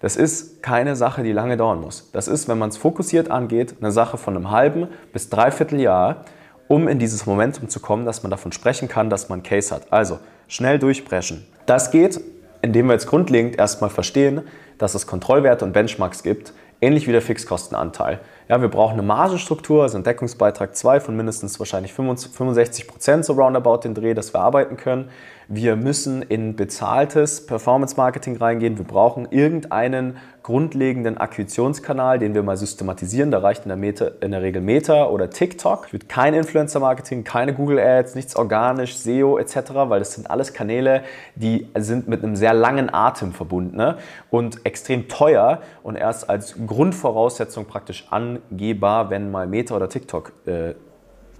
Das 0.00 0.16
ist 0.16 0.62
keine 0.62 0.96
Sache, 0.96 1.22
die 1.22 1.32
lange 1.32 1.56
dauern 1.56 1.80
muss. 1.80 2.10
Das 2.12 2.26
ist, 2.26 2.48
wenn 2.48 2.58
man 2.58 2.70
es 2.70 2.76
fokussiert 2.76 3.30
angeht, 3.30 3.76
eine 3.80 3.92
Sache 3.92 4.18
von 4.18 4.36
einem 4.36 4.50
halben 4.50 4.88
bis 5.12 5.30
dreiviertel 5.30 5.80
Jahr 5.80 6.24
um 6.68 6.88
in 6.88 6.98
dieses 6.98 7.26
Momentum 7.26 7.68
zu 7.68 7.80
kommen, 7.80 8.06
dass 8.06 8.22
man 8.22 8.30
davon 8.30 8.52
sprechen 8.52 8.88
kann, 8.88 9.10
dass 9.10 9.28
man 9.28 9.42
Case 9.42 9.74
hat. 9.74 9.92
Also 9.92 10.18
schnell 10.48 10.78
durchbrechen. 10.78 11.46
Das 11.66 11.90
geht, 11.90 12.20
indem 12.62 12.86
wir 12.86 12.94
jetzt 12.94 13.06
grundlegend 13.06 13.58
erstmal 13.58 13.90
verstehen, 13.90 14.42
dass 14.78 14.94
es 14.94 15.06
Kontrollwerte 15.06 15.64
und 15.64 15.72
Benchmarks 15.72 16.22
gibt, 16.22 16.52
ähnlich 16.80 17.06
wie 17.06 17.12
der 17.12 17.22
Fixkostenanteil. 17.22 18.20
Ja, 18.48 18.60
wir 18.60 18.68
brauchen 18.68 18.94
eine 18.94 19.02
Margenstruktur, 19.02 19.82
also 19.84 19.96
einen 19.96 20.04
Deckungsbeitrag 20.04 20.74
2 20.76 21.00
von 21.00 21.16
mindestens 21.16 21.58
wahrscheinlich 21.58 21.92
65 21.94 22.88
Prozent, 22.88 23.24
so 23.24 23.34
roundabout 23.34 23.78
den 23.84 23.94
Dreh, 23.94 24.14
dass 24.14 24.34
wir 24.34 24.40
arbeiten 24.40 24.76
können. 24.76 25.08
Wir 25.54 25.76
müssen 25.76 26.22
in 26.22 26.56
bezahltes 26.56 27.44
Performance-Marketing 27.44 28.38
reingehen. 28.38 28.78
Wir 28.78 28.86
brauchen 28.86 29.28
irgendeinen 29.30 30.16
grundlegenden 30.42 31.18
Akquisitionskanal, 31.18 32.18
den 32.18 32.34
wir 32.34 32.42
mal 32.42 32.56
systematisieren. 32.56 33.30
Da 33.30 33.40
reicht 33.40 33.64
in 33.64 33.68
der, 33.68 33.76
Meta, 33.76 34.12
in 34.22 34.30
der 34.30 34.40
Regel 34.40 34.62
Meta 34.62 35.10
oder 35.10 35.28
TikTok. 35.28 35.88
Ich 35.88 35.92
würde 35.92 36.06
kein 36.06 36.32
Influencer-Marketing, 36.32 37.24
keine 37.24 37.52
Google 37.52 37.78
Ads, 37.78 38.14
nichts 38.14 38.34
organisch, 38.34 38.96
SEO 38.96 39.36
etc., 39.36 39.74
weil 39.74 39.98
das 39.98 40.14
sind 40.14 40.30
alles 40.30 40.54
Kanäle, 40.54 41.02
die 41.34 41.68
sind 41.76 42.08
mit 42.08 42.24
einem 42.24 42.34
sehr 42.34 42.54
langen 42.54 42.88
Atem 42.90 43.32
verbunden 43.32 43.76
ne? 43.76 43.98
und 44.30 44.64
extrem 44.64 45.08
teuer 45.08 45.60
und 45.82 45.96
erst 45.96 46.30
als 46.30 46.54
Grundvoraussetzung 46.66 47.66
praktisch 47.66 48.06
angehbar, 48.08 49.10
wenn 49.10 49.30
mal 49.30 49.46
Meta 49.46 49.76
oder 49.76 49.90
TikTok 49.90 50.32
äh, 50.46 50.72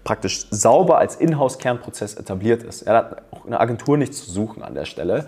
praktisch 0.04 0.46
sauber 0.50 0.98
als 0.98 1.16
Inhouse-Kernprozess 1.16 2.14
etabliert 2.14 2.62
ist. 2.62 2.82
Er 2.82 2.96
hat 2.96 3.22
auch 3.30 3.46
eine 3.46 3.60
Agentur 3.60 3.96
nicht 3.96 4.14
zu 4.14 4.30
suchen 4.30 4.62
an 4.62 4.74
der 4.74 4.84
Stelle. 4.84 5.26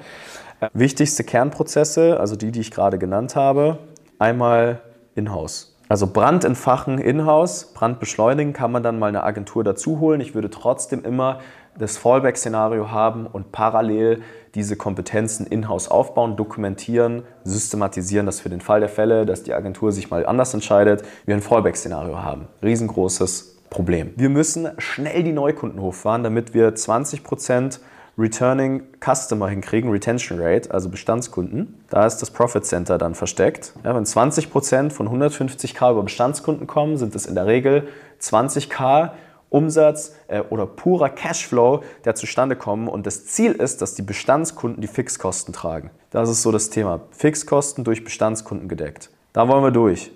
Äh, 0.60 0.68
wichtigste 0.72 1.24
Kernprozesse, 1.24 2.18
also 2.18 2.36
die, 2.36 2.52
die 2.52 2.60
ich 2.60 2.70
gerade 2.70 2.98
genannt 2.98 3.36
habe, 3.36 3.78
einmal 4.18 4.80
Inhouse. 5.14 5.76
Also 5.88 6.06
Brand 6.06 6.44
entfachen 6.44 6.98
Inhouse, 6.98 7.72
Brand 7.74 8.00
beschleunigen 8.00 8.52
kann 8.52 8.72
man 8.72 8.82
dann 8.82 8.98
mal 8.98 9.08
eine 9.08 9.22
Agentur 9.22 9.62
dazu 9.64 10.00
holen. 10.00 10.20
Ich 10.20 10.34
würde 10.34 10.48
trotzdem 10.48 11.04
immer 11.04 11.40
das 11.78 11.98
Fallback-Szenario 11.98 12.90
haben 12.90 13.26
und 13.26 13.52
parallel 13.52 14.22
diese 14.54 14.76
Kompetenzen 14.76 15.46
in-house 15.46 15.88
aufbauen, 15.88 16.36
dokumentieren, 16.36 17.24
systematisieren, 17.42 18.26
dass 18.26 18.40
für 18.40 18.48
den 18.48 18.60
Fall 18.60 18.80
der 18.80 18.88
Fälle, 18.88 19.26
dass 19.26 19.42
die 19.42 19.52
Agentur 19.52 19.92
sich 19.92 20.10
mal 20.10 20.24
anders 20.24 20.54
entscheidet, 20.54 21.02
wir 21.26 21.34
ein 21.34 21.42
Fallback-Szenario 21.42 22.22
haben. 22.22 22.48
Riesengroßes 22.62 23.53
Problem. 23.74 24.12
Wir 24.14 24.28
müssen 24.28 24.68
schnell 24.78 25.24
die 25.24 25.32
Neukunden 25.32 25.80
hochfahren, 25.80 26.22
damit 26.22 26.54
wir 26.54 26.76
20% 26.76 27.80
Returning 28.16 28.84
Customer 29.04 29.48
hinkriegen, 29.48 29.90
Retention 29.90 30.38
Rate, 30.40 30.70
also 30.70 30.88
Bestandskunden. 30.88 31.82
Da 31.90 32.06
ist 32.06 32.18
das 32.18 32.30
Profit 32.30 32.64
Center 32.64 32.98
dann 32.98 33.16
versteckt. 33.16 33.72
Ja, 33.82 33.92
wenn 33.96 34.04
20% 34.04 34.90
von 34.90 35.08
150k 35.08 35.90
über 35.90 36.04
Bestandskunden 36.04 36.68
kommen, 36.68 36.98
sind 36.98 37.16
es 37.16 37.26
in 37.26 37.34
der 37.34 37.46
Regel 37.46 37.88
20k 38.20 39.10
Umsatz 39.50 40.14
äh, 40.28 40.42
oder 40.50 40.66
purer 40.66 41.08
Cashflow, 41.08 41.82
der 42.04 42.14
zustande 42.14 42.54
kommen. 42.54 42.86
Und 42.86 43.08
das 43.08 43.26
Ziel 43.26 43.54
ist, 43.54 43.82
dass 43.82 43.96
die 43.96 44.02
Bestandskunden 44.02 44.82
die 44.82 44.86
Fixkosten 44.86 45.52
tragen. 45.52 45.90
Das 46.10 46.30
ist 46.30 46.42
so 46.42 46.52
das 46.52 46.70
Thema. 46.70 47.00
Fixkosten 47.10 47.82
durch 47.82 48.04
Bestandskunden 48.04 48.68
gedeckt. 48.68 49.10
Da 49.32 49.48
wollen 49.48 49.64
wir 49.64 49.72
durch. 49.72 50.12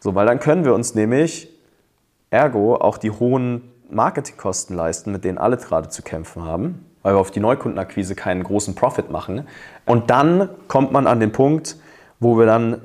So, 0.00 0.14
weil 0.14 0.26
dann 0.26 0.38
können 0.38 0.66
wir 0.66 0.74
uns 0.74 0.94
nämlich 0.94 1.49
ergo 2.30 2.76
auch 2.76 2.98
die 2.98 3.10
hohen 3.10 3.70
Marketingkosten 3.90 4.76
leisten, 4.76 5.12
mit 5.12 5.24
denen 5.24 5.38
alle 5.38 5.56
gerade 5.56 5.88
zu 5.88 6.02
kämpfen 6.02 6.44
haben, 6.44 6.86
weil 7.02 7.14
wir 7.14 7.18
auf 7.18 7.30
die 7.30 7.40
Neukundenakquise 7.40 8.14
keinen 8.14 8.44
großen 8.44 8.74
Profit 8.74 9.10
machen. 9.10 9.46
Und 9.84 10.10
dann 10.10 10.48
kommt 10.68 10.92
man 10.92 11.06
an 11.06 11.20
den 11.20 11.32
Punkt, 11.32 11.76
wo 12.20 12.38
wir 12.38 12.46
dann 12.46 12.80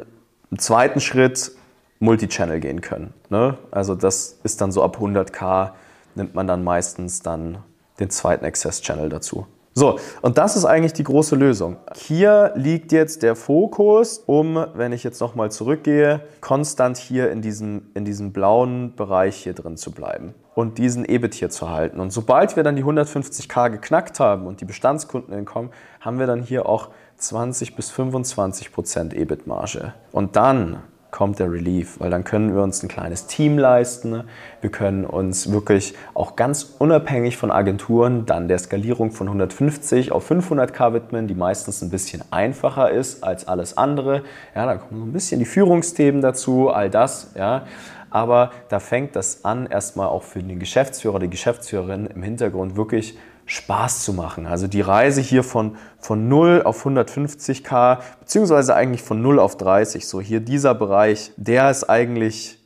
im 0.51 0.59
zweiten 0.59 0.99
Schritt 0.99 1.51
Multichannel 1.99 2.59
gehen 2.59 2.81
können. 2.81 3.13
Ne? 3.29 3.57
Also 3.71 3.95
das 3.95 4.39
ist 4.43 4.61
dann 4.61 4.71
so 4.71 4.83
ab 4.83 4.97
100k 4.99 5.71
nimmt 6.15 6.33
man 6.33 6.47
dann 6.47 6.63
meistens 6.63 7.21
dann 7.21 7.59
den 7.99 8.09
zweiten 8.09 8.45
Access 8.45 8.81
Channel 8.81 9.09
dazu. 9.09 9.45
So, 9.77 9.99
und 10.21 10.37
das 10.37 10.55
ist 10.55 10.63
eigentlich 10.63 10.93
die 10.93 11.03
große 11.03 11.35
Lösung. 11.35 11.75
Hier 11.95 12.53
liegt 12.55 12.93
jetzt 12.93 13.23
der 13.23 13.35
Fokus, 13.35 14.23
um, 14.25 14.65
wenn 14.73 14.93
ich 14.93 15.03
jetzt 15.03 15.19
nochmal 15.19 15.51
zurückgehe, 15.51 16.21
konstant 16.39 16.95
hier 16.95 17.29
in 17.29 17.41
diesem, 17.41 17.81
in 17.93 18.05
diesem 18.05 18.31
blauen 18.31 18.95
Bereich 18.95 19.35
hier 19.35 19.53
drin 19.53 19.75
zu 19.75 19.91
bleiben 19.91 20.33
und 20.53 20.77
diesen 20.77 21.03
EBIT 21.03 21.33
hier 21.33 21.49
zu 21.49 21.69
halten. 21.69 21.99
Und 21.99 22.11
sobald 22.11 22.55
wir 22.55 22.63
dann 22.63 22.77
die 22.77 22.85
150k 22.85 23.69
geknackt 23.69 24.21
haben 24.21 24.47
und 24.47 24.61
die 24.61 24.65
Bestandskunden 24.65 25.33
entkommen, 25.33 25.71
haben 25.99 26.19
wir 26.19 26.25
dann 26.25 26.41
hier 26.41 26.69
auch 26.69 26.91
20 27.17 27.75
bis 27.75 27.91
25 27.91 28.71
Prozent 28.71 29.13
EBIT-Marge. 29.13 29.93
Und 30.13 30.37
dann 30.37 30.83
kommt 31.11 31.39
der 31.39 31.51
Relief, 31.51 31.99
weil 31.99 32.09
dann 32.09 32.23
können 32.23 32.53
wir 32.53 32.61
uns 32.61 32.83
ein 32.83 32.89
kleines 32.89 33.27
Team 33.27 33.57
leisten. 33.57 34.23
Wir 34.59 34.69
können 34.69 35.05
uns 35.05 35.51
wirklich 35.51 35.93
auch 36.13 36.35
ganz 36.35 36.75
unabhängig 36.77 37.37
von 37.37 37.51
Agenturen 37.51 38.25
dann 38.25 38.47
der 38.47 38.59
Skalierung 38.59 39.11
von 39.11 39.27
150 39.27 40.11
auf 40.11 40.29
500k 40.29 40.93
widmen, 40.93 41.27
die 41.27 41.35
meistens 41.35 41.81
ein 41.81 41.89
bisschen 41.89 42.21
einfacher 42.31 42.91
ist 42.91 43.23
als 43.23 43.47
alles 43.47 43.77
andere. 43.77 44.23
Ja, 44.55 44.65
da 44.65 44.75
kommen 44.75 44.99
so 44.99 45.05
ein 45.05 45.13
bisschen 45.13 45.39
die 45.39 45.45
Führungsthemen 45.45 46.21
dazu, 46.21 46.69
all 46.69 46.89
das. 46.89 47.31
Ja. 47.35 47.65
Aber 48.09 48.51
da 48.69 48.79
fängt 48.79 49.15
das 49.15 49.43
an, 49.43 49.67
erstmal 49.67 50.07
auch 50.07 50.23
für 50.23 50.41
den 50.41 50.59
Geschäftsführer, 50.59 51.19
die 51.19 51.29
Geschäftsführerin 51.29 52.07
im 52.07 52.23
Hintergrund 52.23 52.75
wirklich 52.75 53.17
Spaß 53.45 54.03
zu 54.03 54.13
machen. 54.13 54.47
Also 54.47 54.67
die 54.67 54.81
Reise 54.81 55.21
hier 55.21 55.43
von, 55.43 55.75
von 55.99 56.27
0 56.27 56.63
auf 56.63 56.85
150k, 56.85 57.99
beziehungsweise 58.19 58.75
eigentlich 58.75 59.03
von 59.03 59.21
0 59.21 59.39
auf 59.39 59.57
30, 59.57 60.07
so 60.07 60.19
hier 60.19 60.39
dieser 60.39 60.73
Bereich, 60.73 61.31
der 61.37 61.69
ist 61.69 61.83
eigentlich 61.89 62.59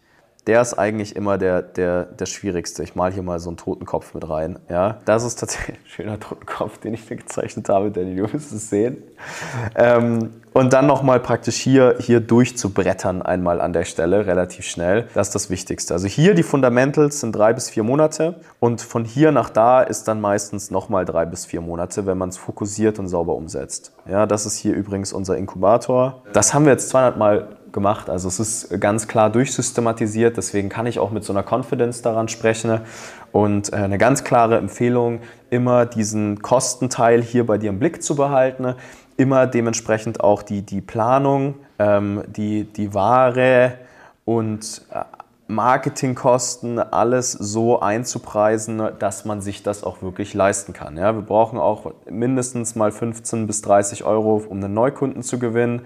der 0.47 0.61
ist 0.61 0.73
eigentlich 0.73 1.15
immer 1.15 1.37
der, 1.37 1.61
der, 1.61 2.05
der 2.05 2.25
schwierigste. 2.25 2.83
Ich 2.83 2.95
male 2.95 3.13
hier 3.13 3.23
mal 3.23 3.39
so 3.39 3.49
einen 3.49 3.57
Totenkopf 3.57 4.13
mit 4.13 4.27
rein. 4.27 4.59
Ja, 4.69 4.97
das 5.05 5.23
ist 5.23 5.39
tatsächlich 5.39 5.77
ein 5.77 5.85
schöner 5.85 6.19
Totenkopf, 6.19 6.77
den 6.79 6.93
ich 6.93 7.09
mir 7.09 7.17
gezeichnet 7.17 7.69
habe, 7.69 7.91
Danny, 7.91 8.15
du 8.15 8.31
wirst 8.33 8.51
es 8.51 8.69
sehen. 8.69 9.03
Ähm, 9.75 10.31
und 10.53 10.73
dann 10.73 10.87
nochmal 10.87 11.19
praktisch 11.19 11.57
hier, 11.57 11.97
hier 11.99 12.19
durchzubrettern 12.19 13.21
einmal 13.21 13.61
an 13.61 13.73
der 13.73 13.85
Stelle, 13.85 14.25
relativ 14.25 14.65
schnell. 14.65 15.07
Das 15.13 15.27
ist 15.27 15.35
das 15.35 15.49
Wichtigste. 15.49 15.93
Also 15.93 16.07
hier 16.07 16.33
die 16.33 16.43
Fundamentals 16.43 17.19
sind 17.19 17.33
drei 17.33 17.53
bis 17.53 17.69
vier 17.69 17.83
Monate 17.83 18.39
und 18.59 18.81
von 18.81 19.05
hier 19.05 19.31
nach 19.31 19.49
da 19.49 19.81
ist 19.81 20.07
dann 20.07 20.19
meistens 20.19 20.71
nochmal 20.71 21.05
drei 21.05 21.25
bis 21.25 21.45
vier 21.45 21.61
Monate, 21.61 22.05
wenn 22.05 22.17
man 22.17 22.29
es 22.29 22.37
fokussiert 22.37 22.97
und 22.97 23.07
sauber 23.07 23.35
umsetzt. 23.35 23.93
Ja, 24.09 24.25
das 24.25 24.45
ist 24.45 24.57
hier 24.57 24.73
übrigens 24.73 25.13
unser 25.13 25.37
Inkubator. 25.37 26.23
Das 26.33 26.53
haben 26.53 26.65
wir 26.65 26.71
jetzt 26.71 26.89
200 26.89 27.17
Mal 27.17 27.58
gemacht. 27.71 28.09
Also 28.09 28.27
es 28.27 28.39
ist 28.39 28.81
ganz 28.81 29.07
klar 29.07 29.29
durchsystematisiert, 29.29 30.37
deswegen 30.37 30.69
kann 30.69 30.85
ich 30.85 30.99
auch 30.99 31.11
mit 31.11 31.23
so 31.23 31.33
einer 31.33 31.43
Confidence 31.43 32.01
daran 32.01 32.27
sprechen. 32.27 32.81
Und 33.31 33.71
äh, 33.71 33.77
eine 33.77 33.97
ganz 33.97 34.23
klare 34.23 34.57
Empfehlung, 34.57 35.21
immer 35.49 35.85
diesen 35.85 36.41
Kostenteil 36.41 37.21
hier 37.21 37.45
bei 37.45 37.57
dir 37.57 37.69
im 37.69 37.79
Blick 37.79 38.01
zu 38.01 38.15
behalten, 38.15 38.75
immer 39.17 39.47
dementsprechend 39.47 40.21
auch 40.21 40.41
die, 40.41 40.61
die 40.61 40.81
Planung, 40.81 41.55
ähm, 41.77 42.23
die, 42.27 42.63
die 42.63 42.93
Ware 42.93 43.73
und 44.25 44.81
äh, 44.91 45.03
Marketingkosten, 45.49 46.77
alles 46.77 47.31
so 47.31 47.79
einzupreisen, 47.79 48.81
dass 48.99 49.25
man 49.25 49.41
sich 49.41 49.63
das 49.63 49.83
auch 49.83 50.03
wirklich 50.03 50.35
leisten 50.35 50.73
kann. 50.73 50.95
Ja, 50.95 51.15
wir 51.15 51.23
brauchen 51.23 51.57
auch 51.57 51.91
mindestens 52.07 52.75
mal 52.75 52.91
15 52.91 53.47
bis 53.47 53.63
30 53.63 54.03
Euro, 54.03 54.43
um 54.47 54.63
einen 54.63 54.75
Neukunden 54.75 55.23
zu 55.23 55.39
gewinnen. 55.39 55.81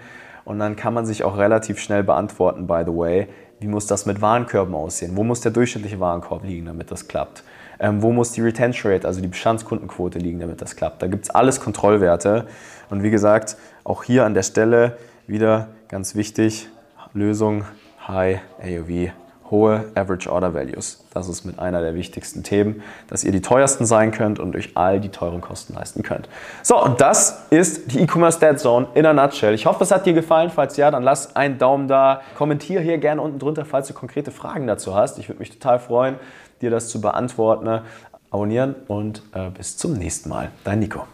Und 0.46 0.60
dann 0.60 0.76
kann 0.76 0.94
man 0.94 1.06
sich 1.06 1.24
auch 1.24 1.38
relativ 1.38 1.80
schnell 1.80 2.04
beantworten, 2.04 2.68
by 2.68 2.84
the 2.86 2.92
way, 2.92 3.28
wie 3.60 3.68
muss 3.68 3.88
das 3.88 4.06
mit 4.06 4.22
Warenkörben 4.22 4.76
aussehen? 4.76 5.16
Wo 5.16 5.24
muss 5.24 5.40
der 5.42 5.52
durchschnittliche 5.52 6.00
Warenkorb 6.00 6.44
liegen, 6.44 6.66
damit 6.66 6.92
das 6.92 7.08
klappt? 7.08 7.44
Ähm, 7.80 8.02
wo 8.02 8.12
muss 8.12 8.32
die 8.32 8.42
Retention 8.42 8.92
Rate, 8.92 9.08
also 9.08 9.22
die 9.22 9.28
Bestandskundenquote 9.28 10.20
liegen, 10.20 10.40
damit 10.40 10.62
das 10.62 10.76
klappt? 10.76 11.02
Da 11.02 11.08
gibt 11.08 11.26
es 11.26 11.30
alles 11.30 11.62
Kontrollwerte. 11.62 12.46
Und 12.90 13.04
wie 13.04 13.10
gesagt, 13.10 13.56
auch 13.86 14.04
hier 14.04 14.26
an 14.26 14.34
der 14.34 14.44
Stelle, 14.44 14.98
wieder 15.28 15.70
ganz 15.88 16.16
wichtig, 16.16 16.68
Lösung 17.14 17.64
High 18.08 18.42
AOV 18.62 19.14
hohe 19.54 19.86
Average 19.94 20.30
Order 20.30 20.54
Values. 20.54 21.06
Das 21.14 21.30
ist 21.30 21.46
mit 21.46 21.60
einer 21.60 21.80
der 21.82 21.94
wichtigsten 21.94 22.44
Themen, 22.44 22.82
dass 23.08 23.24
ihr 23.24 23.32
die 23.32 23.42
teuersten 23.42 23.86
sein 23.86 24.12
könnt 24.12 24.40
und 24.40 24.56
euch 24.56 24.72
all 24.76 25.00
die 25.00 25.10
teuren 25.10 25.42
Kosten 25.42 25.76
leisten 25.76 26.02
könnt. 26.02 26.28
So, 26.64 26.84
und 26.84 27.00
das 27.00 27.46
ist 27.52 27.94
die 27.94 28.02
E-Commerce 28.02 28.40
Dead 28.40 28.60
Zone 28.60 28.88
in 28.96 29.06
a 29.06 29.14
nutshell. 29.14 29.54
Ich 29.54 29.68
hoffe, 29.68 29.84
es 29.84 29.92
hat 29.92 30.06
dir 30.08 30.14
gefallen. 30.14 30.50
Falls 30.50 30.76
ja, 30.76 30.90
dann 30.90 31.04
lass 31.04 31.36
einen 31.36 31.60
Daumen 31.60 31.88
da. 31.88 32.22
Kommentiere 32.36 32.82
hier 32.82 32.98
gerne 32.98 33.22
unten 33.22 33.38
drunter, 33.38 33.64
falls 33.64 33.88
du 33.88 33.94
konkrete 33.94 34.32
Fragen 34.32 34.66
dazu 34.66 34.96
hast. 34.96 35.20
Ich 35.20 35.30
würde 35.30 35.40
mich 35.40 35.52
total 35.52 35.80
freuen, 35.80 36.16
dir 36.62 36.72
das 36.72 36.90
zu 36.90 37.00
beantworten. 37.00 37.82
Abonnieren 38.32 38.76
und 38.88 39.22
äh, 39.36 39.52
bis 39.52 39.78
zum 39.78 39.94
nächsten 39.94 40.30
Mal. 40.30 40.50
Dein 40.64 40.80
Nico. 40.80 41.06